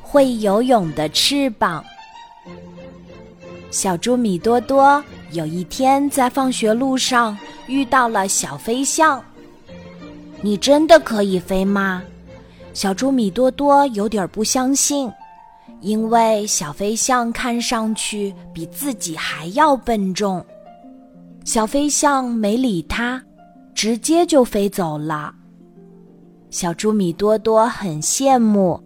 [0.00, 1.84] 会游泳的翅膀。
[3.70, 9.22] 小猪米多多有一天在放学路上遇到了小飞象。
[10.42, 12.02] 你真的可以飞吗？
[12.74, 15.10] 小猪米多多有点不相信，
[15.80, 20.44] 因为小飞象看上去比自己还要笨重。
[21.44, 23.22] 小飞象没理他，
[23.74, 25.34] 直接就飞走了。
[26.50, 28.78] 小猪米多多很羡慕，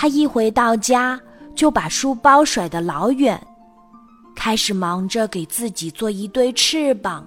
[0.00, 1.20] 他一回到家
[1.56, 3.36] 就把书包甩得老远，
[4.32, 7.26] 开始忙着给自己做一对翅膀。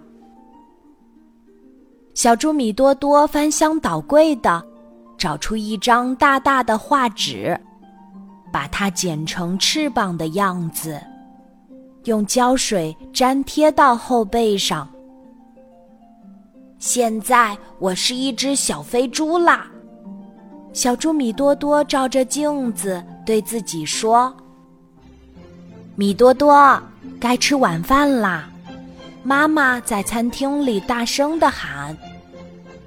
[2.13, 4.65] 小猪米多多翻箱倒柜的。
[5.17, 7.55] 找出一张大大的画纸，
[8.51, 10.99] 把它剪成翅膀的样子，
[12.05, 14.89] 用胶水粘贴到后背上。
[16.79, 19.70] 现在我是一只小飞猪啦！
[20.73, 24.33] 小猪米多多照着镜子对自己说
[25.95, 26.81] ：“米多多，
[27.19, 28.49] 该吃晚饭啦！”
[29.21, 31.95] 妈妈在餐厅里大声的喊：“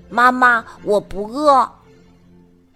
[0.08, 1.70] 妈妈，我不饿。”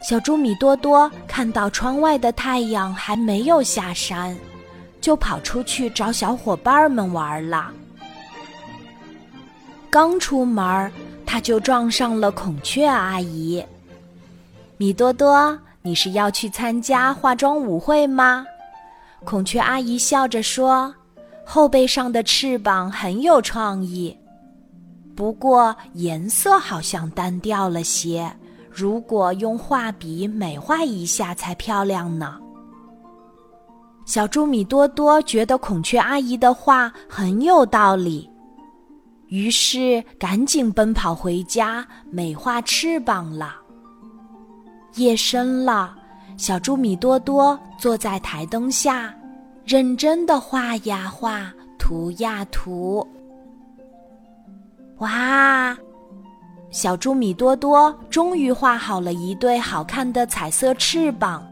[0.03, 4.37] 小猪米多多看到窗外的太阳还没有下山，
[5.01, 7.73] 就跑出去找小伙伴们玩了。
[9.91, 10.93] 刚出门，
[11.27, 13.65] 他就撞上了孔雀阿姨。
[14.79, 18.47] 米多多，你是要去参加化妆舞会吗？
[19.25, 20.95] 孔雀阿姨笑着说
[21.45, 24.17] ：“后背上的翅膀很有创意，
[25.17, 28.33] 不过颜色好像单调了些。”
[28.71, 32.39] 如果用画笔美化一下才漂亮呢。
[34.07, 38.31] 小猪米多多觉得孔雀阿姨的话很有道理，
[39.27, 43.57] 于是赶紧奔跑回家美化翅膀了。
[44.95, 45.95] 夜深了，
[46.37, 49.15] 小猪米多多坐在台灯下，
[49.65, 53.07] 认真的画呀画，涂呀涂。
[54.99, 55.77] 哇！
[56.71, 61.47] 小猪米多多终于画好了一对好看的彩色翅膀，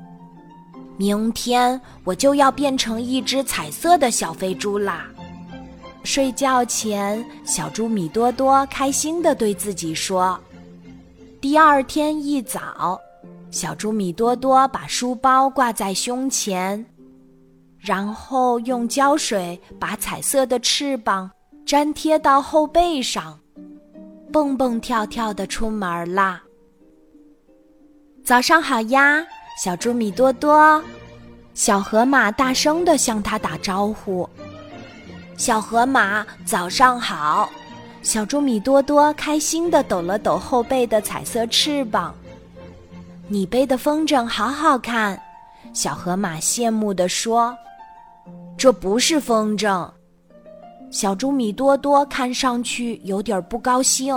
[0.97, 5.07] 明天我就要变成一只彩色的小飞猪啦！
[6.03, 10.39] 睡觉前，小猪米多多开心地对自己说。
[11.41, 13.01] 第二天一早，
[13.57, 16.85] 小猪米多多把书包挂在胸前，
[17.79, 21.31] 然后用胶水把彩色的翅膀
[21.65, 23.41] 粘贴到后背上。
[24.31, 26.43] 蹦蹦跳跳的出门啦！
[28.23, 29.27] 早上好呀，
[29.65, 30.85] 小猪米多多。
[31.55, 34.29] 小河马大声的向他打招呼。
[35.39, 37.49] 小河马早上好。
[38.03, 42.15] 小猪米多多开心的抖了抖后背的彩色翅膀。
[43.29, 45.21] 你背的风筝好好看。
[45.73, 47.57] 小河马羡慕的说
[48.57, 49.91] ：“这不是风筝。”
[50.91, 54.17] 小猪米多多看上去有点不高兴，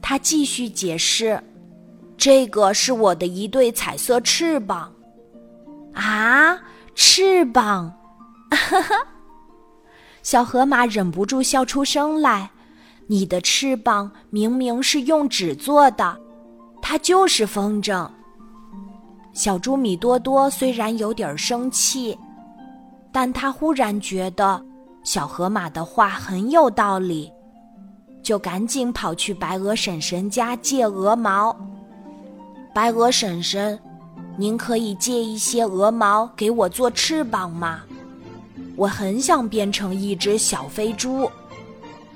[0.00, 1.42] 他继续解释
[2.16, 4.90] ：“这个是我的一对彩色翅膀。”
[5.92, 6.58] 啊，
[6.94, 7.92] 翅膀！
[8.50, 8.94] 哈哈，
[10.22, 12.50] 小河马忍不住笑出声来。
[13.08, 16.18] 你的翅膀明明是用纸做的，
[16.92, 18.06] 它就是风筝。
[19.32, 22.18] 小猪米多多虽然有点生气，
[23.10, 24.62] 但他忽然觉得。
[25.02, 27.32] 小河马的话很有道理，
[28.22, 31.56] 就赶紧跑去白鹅婶婶家借鹅毛。
[32.74, 33.80] 白鹅婶婶，
[34.36, 37.80] 您可以借一些鹅毛给我做翅膀吗？
[38.76, 41.26] 我很想变成一只小飞猪。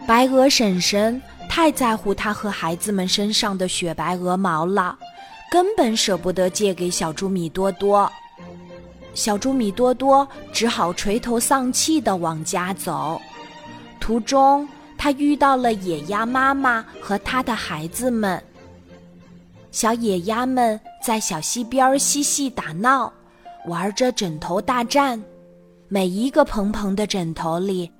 [0.06, 1.20] 白鹅婶婶
[1.56, 4.94] 太在乎她和孩子们身上的雪白鹅毛了，
[5.50, 8.12] 根本舍不得借给小猪米多多。
[9.14, 13.18] 小猪米多多只好垂头丧气地往家走，
[13.98, 14.68] 途中
[14.98, 18.38] 他遇到了野鸭妈妈和他的孩子们。
[19.70, 23.10] 小野鸭们在小溪边嬉戏打闹，
[23.66, 25.18] 玩着枕头大战，
[25.88, 27.90] 每一个蓬蓬的枕头里，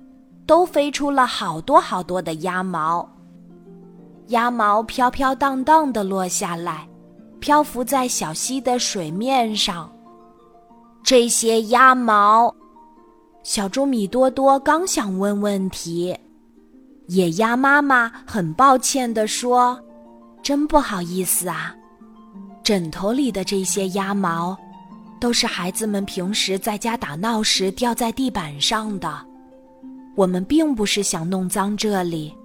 [0.45, 3.16] 都飞出了好多好多的鸭毛。
[4.27, 6.87] 鸭毛飘飘荡荡地落下来，
[7.39, 9.91] 漂浮在小溪的水面上。
[11.03, 12.53] 这些鸭毛，
[13.43, 16.13] 小猪米多多刚想问问题，
[17.07, 19.79] 野鸭妈妈很抱歉地说
[20.43, 21.73] ：“真不好意思啊，
[22.61, 24.57] 枕头里的这些鸭毛，
[25.21, 29.25] 都是孩子们平时在家打闹时掉在地板上的。
[30.17, 32.35] 我们并不是想弄脏这里，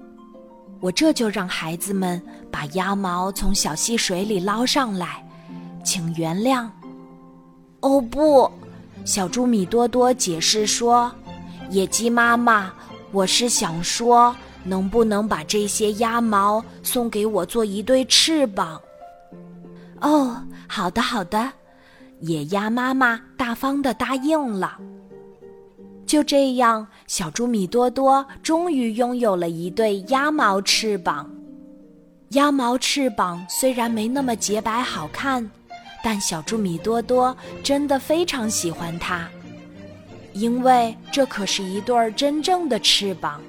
[0.82, 2.20] 我这就让孩子们
[2.50, 5.24] 把鸭毛从小溪水里捞上来，
[5.84, 6.68] 请原谅。”
[7.80, 8.50] 哦不，
[9.04, 11.10] 小猪米多多解释说
[11.70, 12.72] ：“野鸡妈妈，
[13.12, 14.34] 我是想说，
[14.64, 18.80] 能不能把这些鸭毛送给我做一对翅膀？”
[20.02, 20.36] 哦，
[20.68, 21.52] 好的好的，
[22.22, 24.78] 野鸭妈妈大方的答应了。
[26.12, 31.26] 就这样，小猪米多多终于拥有了一对鸭毛翅膀。
[32.32, 35.50] 鸭毛翅膀虽然没那么洁白好看，
[36.04, 39.26] 但小猪米多多真的非常喜欢它，
[40.34, 43.40] 因为这可是一对儿真正的翅膀。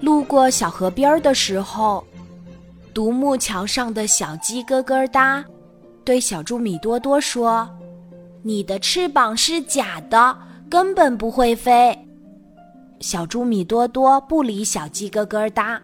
[0.00, 2.04] 路过小河边的时候，
[2.92, 5.44] 独木桥上的小鸡咯咯哒，
[6.04, 7.70] 对小猪米多多说
[8.42, 10.36] ：“你的翅膀是假的。”
[10.70, 11.98] 根本不会飞。
[13.00, 15.82] 小猪米多多不理小鸡咯咯哒，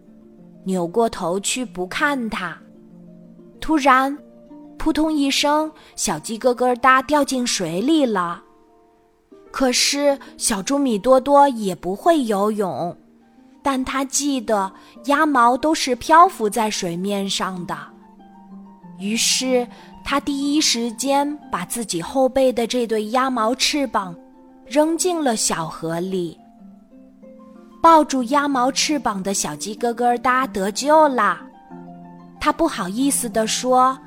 [0.63, 2.57] 扭过头去不看它。
[3.59, 4.17] 突然，
[4.77, 8.41] 扑通一声，小鸡咯咯哒掉进水里了。
[9.51, 12.95] 可是小猪米多多也不会游泳，
[13.61, 14.71] 但他记得
[15.05, 17.75] 鸭毛都是漂浮在水面上的。
[18.99, 19.67] 于是
[20.05, 24.15] 他第一时间把自己后背的这对鸭毛翅膀。
[24.69, 26.37] 扔进了小河里。
[27.81, 31.41] 抱住鸭毛翅膀的小鸡咯咯哒得救啦！
[32.39, 33.97] 它不好意思地说：“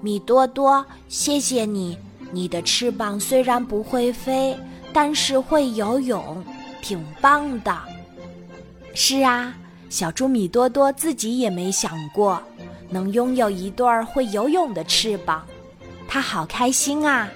[0.00, 1.98] 米多多，谢谢你，
[2.30, 4.56] 你的翅膀虽然不会飞，
[4.92, 6.44] 但是会游泳，
[6.80, 7.76] 挺棒的。”
[8.94, 9.52] 是啊，
[9.90, 12.40] 小猪米多多自己也没想过
[12.88, 15.44] 能拥有一对会游泳的翅膀，
[16.06, 17.28] 它好开心啊！